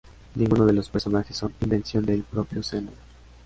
Ninguno 0.33 0.65
de 0.65 0.73
los 0.73 0.89
personajes 0.89 1.37
son 1.37 1.53
invención 1.61 2.03
del 2.07 2.23
propio 2.23 2.63
Zeno. 2.63 2.89